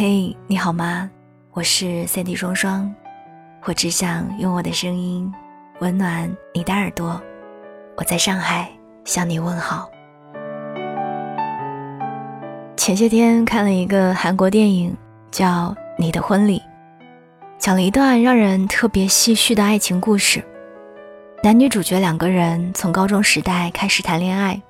[0.00, 1.10] 嘿，你好吗？
[1.50, 2.94] 我是三 D 双双，
[3.64, 5.28] 我只想用我的声音
[5.80, 7.20] 温暖你的耳朵。
[7.96, 8.70] 我在上海
[9.04, 9.90] 向你问好。
[12.76, 14.96] 前些天看了一个韩国电影，
[15.32, 15.46] 叫
[15.96, 16.60] 《你的婚礼》，
[17.58, 20.40] 讲了一段让人特别唏嘘的爱情故事。
[21.42, 24.62] 男女主角两个人从高中时代开始谈恋爱，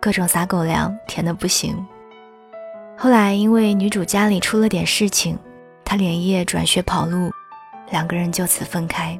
[0.00, 1.84] 各种撒狗粮，甜的不行。
[2.98, 5.38] 后来因为女主家里出了点事情，
[5.84, 7.30] 她连夜转学跑路，
[7.90, 9.18] 两个人就此分开。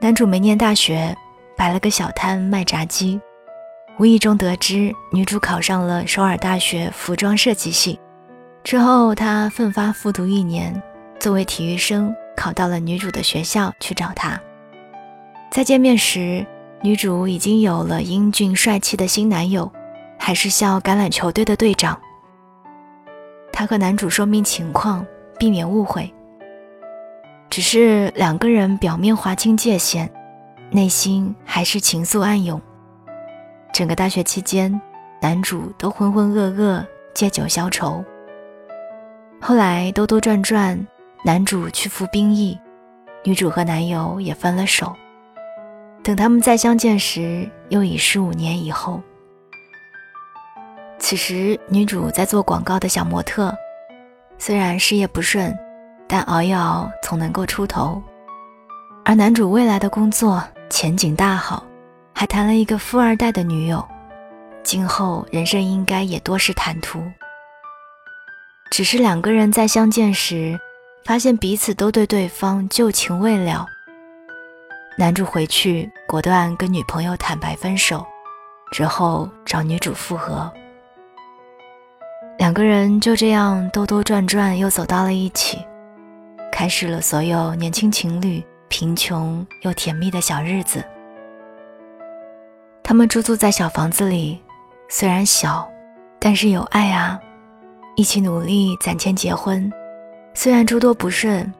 [0.00, 1.14] 男主没念大学。
[1.56, 3.20] 摆了个小摊卖炸鸡，
[3.96, 7.96] 无意中得知女主考上了首尔大学服装设计系，
[8.64, 10.82] 之后他奋发复读一年，
[11.20, 14.36] 作为体育生考到了女主的学校去找她。
[15.52, 16.44] 再见面时，
[16.82, 19.70] 女主已经有了英俊帅气的新男友，
[20.18, 21.96] 还是校橄榄球队的队长。
[23.54, 25.06] 他和男主说明情况，
[25.38, 26.12] 避免误会。
[27.48, 30.10] 只是两个人表面划清界限。
[30.70, 32.60] 内心还是情愫暗涌。
[33.72, 34.80] 整个大学期间，
[35.20, 38.04] 男主都浑浑噩噩，借酒消愁。
[39.40, 40.84] 后来兜兜转转，
[41.24, 42.58] 男主去服兵役，
[43.22, 44.92] 女主和男友也分了手。
[46.02, 49.00] 等他们再相见时，又已是五年以后。
[51.14, 53.56] 此时，女主在做广告的小模特，
[54.36, 55.56] 虽然事业不顺，
[56.08, 58.02] 但熬一熬总能够出头。
[59.04, 60.42] 而男主未来的工作。
[60.68, 61.64] 前景大好，
[62.12, 63.86] 还谈了一个富二代的女友，
[64.64, 67.00] 今后人生应该也多是坦途。
[68.72, 70.58] 只是两个人在相见时，
[71.04, 73.64] 发现彼此都对对方旧情未了。
[74.98, 78.04] 男主回去果断跟女朋友坦白分手，
[78.72, 80.52] 之后找女主复合。
[82.38, 85.58] 两个人就这样兜兜转转，又走到了一起，
[86.50, 88.42] 开始了所有年轻情侣。
[88.66, 90.82] 贫穷又甜蜜的小日子，
[92.82, 94.42] 他们驻足在小房子里，
[94.88, 95.70] 虽然小，
[96.18, 97.20] 但是有爱啊！
[97.94, 99.70] 一起努力攒钱结婚，
[100.32, 101.52] 虽然诸多不顺，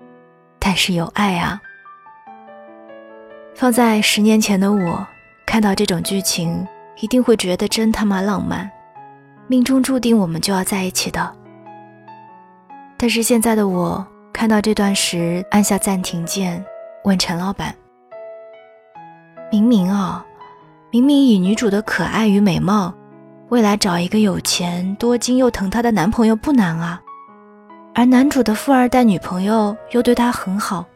[0.58, 1.60] 但是有爱啊！
[3.54, 5.06] 放在十年前的我，
[5.46, 8.68] 看到这种剧情，一定会觉得真他妈浪漫，
[9.46, 11.30] 命中注定我们就要在一起的。
[12.96, 16.64] 但是现在的我，看到这段时，按下暂停键。
[17.04, 17.74] 问陈老板
[19.52, 20.24] ：“明明啊，
[20.90, 22.94] 明明以女主的可爱与美貌，
[23.50, 26.98] 未来找一个有钱、多金又疼她的男朋友不难啊。
[27.94, 30.86] 而男主的富二代女朋友又对他很好，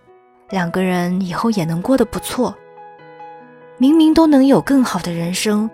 [0.48, 2.54] 两个人以后也能过得不错。
[3.76, 5.69] 明明都能有更好的人生，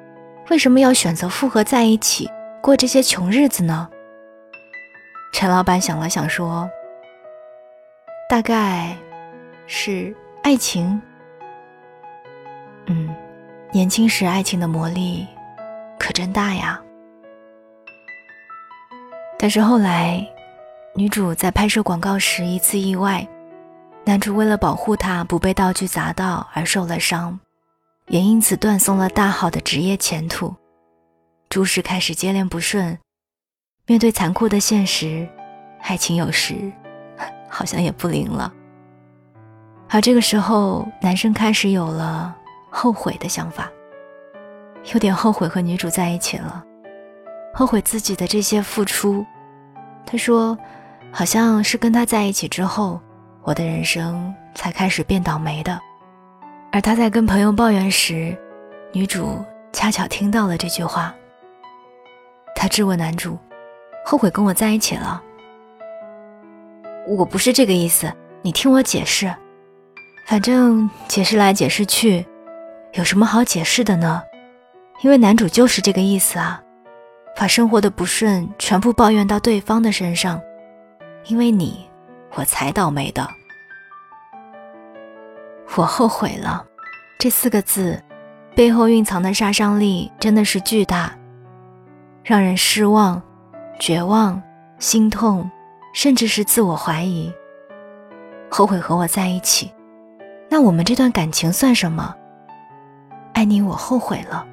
[0.50, 2.28] 为什么要选择复合在一起
[2.64, 3.88] 过这些穷日子呢？”
[5.34, 6.68] 陈老板想了想说
[8.28, 8.96] ：“大概
[9.66, 10.14] 是。”
[10.44, 11.00] 爱情，
[12.84, 13.08] 嗯，
[13.72, 15.26] 年轻时爱情的魔力
[15.98, 16.78] 可真大呀。
[19.38, 20.22] 但是后来，
[20.94, 23.26] 女主在拍摄广告时一次意外，
[24.04, 27.40] 男主为了保护她不被道具砸到而受了伤，
[28.08, 30.54] 也因此断送了大好的职业前途。
[31.48, 32.98] 诸事开始接连不顺，
[33.86, 35.28] 面对残酷的现实，
[35.82, 36.72] 爱情有时
[37.48, 38.52] 好像也不灵了。
[39.88, 42.34] 而这个时候，男生开始有了
[42.70, 43.70] 后悔的想法，
[44.92, 46.64] 有点后悔和女主在一起了，
[47.54, 49.24] 后悔自己的这些付出。
[50.04, 50.58] 他说
[51.12, 53.00] ：“好像是跟他在一起之后，
[53.42, 55.80] 我的人生才开始变倒霉的。”
[56.72, 58.36] 而他在跟朋友抱怨时，
[58.92, 61.14] 女主恰巧听到了这句话。
[62.64, 63.36] 他质问男主
[64.06, 65.22] ：“后悔跟我在一起了？”
[67.06, 68.10] 我不是这个意思，
[68.40, 69.30] 你听我解释。
[70.26, 72.24] 反正解释来解释去，
[72.94, 74.22] 有什么好解释的呢？
[75.02, 76.58] 因为男主就是这个意思啊，
[77.36, 80.40] 把生活的不顺全部抱怨到对方的身上，
[81.26, 81.86] 因为你，
[82.32, 83.28] 我才倒霉的。
[85.76, 86.64] 我后悔了，
[87.18, 88.02] 这四个字
[88.56, 91.14] 背后蕴藏的杀伤力真的是巨大，
[92.24, 93.22] 让人失望、
[93.78, 94.42] 绝望、
[94.78, 95.50] 心痛，
[95.92, 97.30] 甚至是自我怀疑。
[98.50, 99.70] 后悔和我在一起。
[100.48, 102.16] 那我们这段感情算什么？
[103.34, 104.46] 爱你，我后悔了，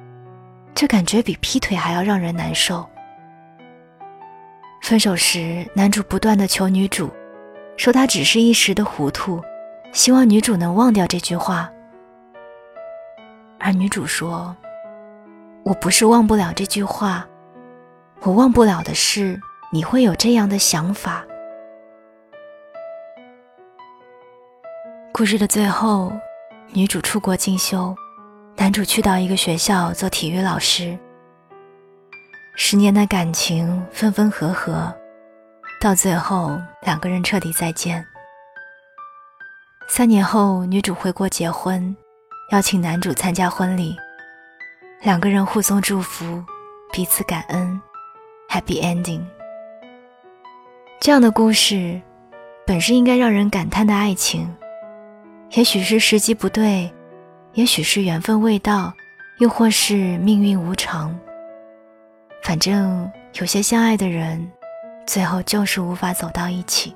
[0.74, 2.86] 这感觉比劈腿还要让人难受。
[4.82, 7.08] 分手时，男主不断的求女主，
[7.78, 9.40] 说他只是一时的糊涂，
[9.92, 11.70] 希望女主能忘掉这句话。
[13.58, 14.54] 而女主说
[15.64, 17.26] ：“我不是忘不了这句话，
[18.24, 19.40] 我忘不了的是
[19.72, 21.24] 你会有这样的想法。
[25.12, 26.12] 故事的最后，
[26.72, 27.92] 女主出国进修，
[28.56, 30.96] 男主去到一个学校做体育老师。
[32.54, 34.94] 十年的感情分分合合，
[35.80, 38.06] 到最后两个人彻底再见。
[39.88, 41.94] 三年后，女主回国结婚，
[42.52, 43.96] 邀请男主参加婚礼，
[45.00, 46.40] 两个人互送祝福，
[46.92, 47.80] 彼此感恩
[48.52, 49.22] ，Happy Ending。
[51.00, 51.98] 这样的故事，
[52.66, 54.46] 本是应该让人感叹的爱情，
[55.52, 56.92] 也许是时机不对，
[57.54, 58.92] 也许是缘分未到，
[59.38, 61.18] 又或是命运无常。
[62.42, 63.10] 反正
[63.40, 64.46] 有些相爱的人，
[65.06, 66.94] 最后就是无法走到一起。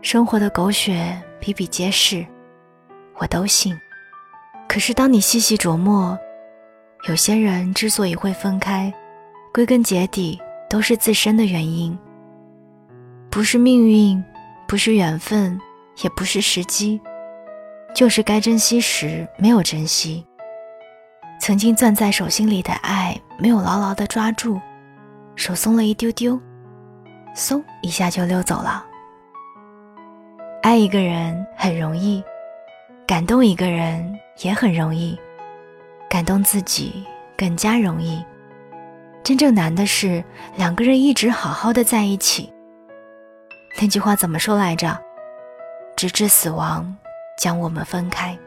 [0.00, 2.24] 生活的狗血比比皆是，
[3.18, 3.78] 我都信。
[4.66, 6.18] 可是当你细细琢磨，
[7.08, 8.90] 有些人之所以会分开，
[9.54, 10.40] 归根结底
[10.70, 11.96] 都是自身的原因，
[13.30, 14.24] 不是命运，
[14.66, 15.60] 不是缘分，
[16.02, 16.98] 也不是时机，
[17.94, 20.24] 就是该珍惜时没有珍惜。
[21.38, 24.58] 曾经攥在手心里的爱，没有牢牢的抓住，
[25.36, 26.40] 手松了一丢丢，
[27.36, 28.82] 嗖一下就溜走了。
[30.62, 32.24] 爱一个人很容易，
[33.06, 35.14] 感动一个人也很容易，
[36.08, 37.04] 感动自己
[37.36, 38.24] 更加容易。
[39.22, 40.22] 真正难的是
[40.56, 42.52] 两个人一直好好的在一起。
[43.80, 44.98] 那句话怎么说来着？
[45.96, 46.96] 直至死亡
[47.38, 48.38] 将我们分开。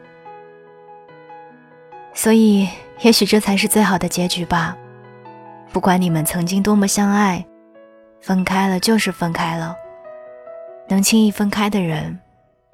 [2.14, 2.68] 所以。
[3.00, 4.74] 也许这才是最好的结局吧。
[5.70, 7.44] 不管你们曾经多么相爱，
[8.22, 9.76] 分开了就是分开了。
[10.88, 12.18] 能轻易分开的人，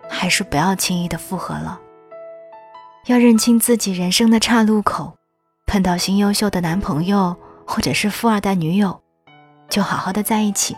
[0.08, 1.80] 还是不要轻易的复合了。
[3.06, 5.18] 要认清自己人生的岔路口，
[5.66, 7.34] 碰到新优秀的男朋友
[7.66, 9.00] 或者是富二代女友，
[9.68, 10.76] 就好好的在一起，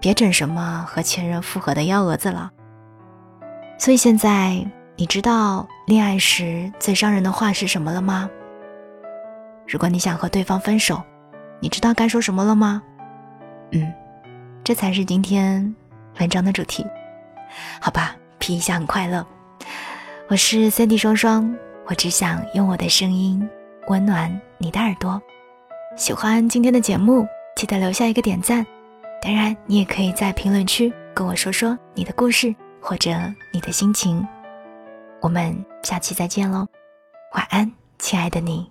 [0.00, 2.50] 别整什么和前任复合的幺蛾子了。
[3.78, 4.64] 所以现在
[4.96, 8.28] 你知道恋爱时最伤人的话是什么了吗？
[9.66, 11.02] 如果你想和对方分手，
[11.60, 12.82] 你知道该说什么了吗？
[13.70, 13.92] 嗯，
[14.62, 15.74] 这才是今天
[16.20, 16.86] 文章的主题。
[17.80, 19.24] 好吧，皮一下很快乐。
[20.28, 21.54] 我是三 D 双双，
[21.86, 23.48] 我只想用我的声音
[23.88, 25.20] 温暖你的耳朵。
[25.94, 28.66] 喜欢今天的节目，记得留下一个点赞。
[29.20, 33.10] 当然，你也可以在评论区跟我说说你的故事或者
[33.52, 34.26] 你的心情。
[35.20, 36.66] 我们下期再见喽，
[37.34, 38.68] 晚安，亲爱的你。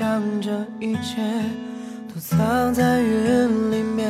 [0.00, 0.50] 将这
[0.80, 1.20] 一切
[2.08, 4.08] 都藏在云里面。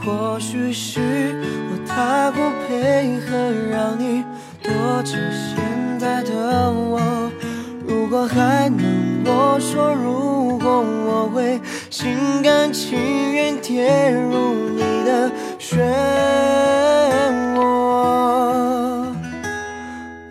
[0.00, 1.34] 或许是
[1.68, 3.36] 我太过配合，
[3.68, 4.22] 让你
[4.62, 4.72] 躲
[5.02, 7.00] 着现在的我。
[7.84, 8.84] 如果还能，
[9.24, 11.60] 我说如果我会。
[11.90, 15.78] 心甘情愿跌入你的漩
[17.54, 17.58] 涡，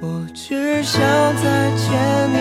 [0.01, 1.01] 我只想
[1.35, 2.37] 再见你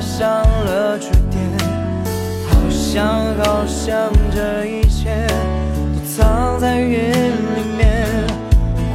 [0.00, 1.42] 上了句点
[2.48, 2.56] 好
[3.66, 5.26] 像这一切
[5.94, 8.06] 都藏在云里面，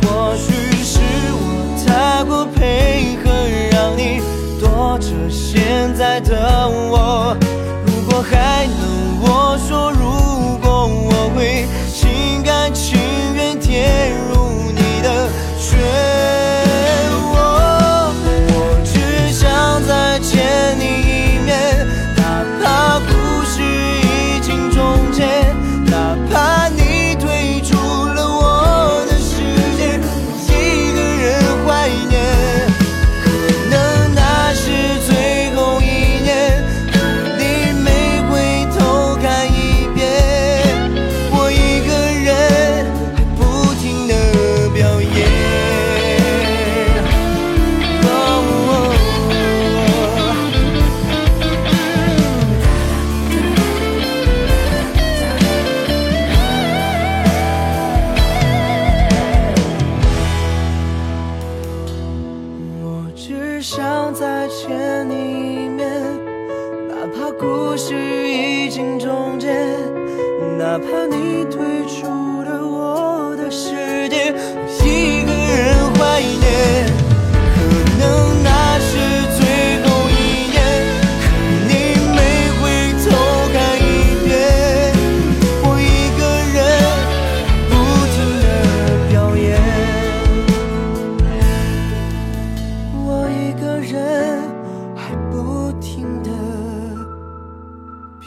[0.02, 1.00] 或许是
[1.32, 1.42] 我
[1.86, 3.30] 太过配合，
[3.72, 4.22] 让你
[4.60, 7.36] 躲着现在的我。
[7.86, 8.63] 如果还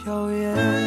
[0.07, 0.86] 考验